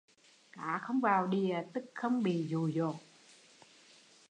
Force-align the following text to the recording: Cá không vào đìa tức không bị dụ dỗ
Cá 0.51 0.79
không 0.83 0.99
vào 1.01 1.27
đìa 1.27 1.63
tức 1.73 1.83
không 1.95 2.23
bị 2.23 2.47
dụ 2.49 2.71
dỗ 2.71 2.93